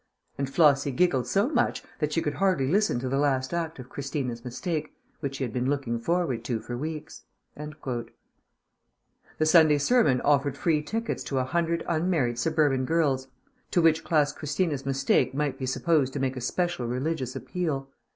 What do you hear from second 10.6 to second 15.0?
tickets to a hundred unmarried suburban girls, to which class Christina's